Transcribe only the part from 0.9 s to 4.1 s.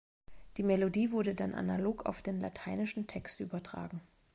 wurde dann analog auf den lateinischen Text übertragen.